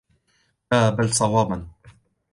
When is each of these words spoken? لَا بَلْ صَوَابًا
لَا 0.71 0.89
بَلْ 0.89 1.09
صَوَابًا 1.13 1.67